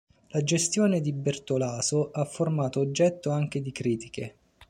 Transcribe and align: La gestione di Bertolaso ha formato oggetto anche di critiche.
La 0.29 0.43
gestione 0.43 0.99
di 0.99 1.13
Bertolaso 1.13 2.09
ha 2.09 2.25
formato 2.25 2.79
oggetto 2.79 3.29
anche 3.29 3.61
di 3.61 3.71
critiche. 3.71 4.35